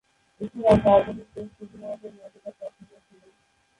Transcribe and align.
এছাড়াও, 0.41 0.75
চারজন 0.83 1.17
টেস্ট 1.33 1.55
অধিনায়কের 1.63 2.13
মর্যাদাপ্রাপ্ত 2.17 2.79
হয়েছিলেন। 2.89 3.31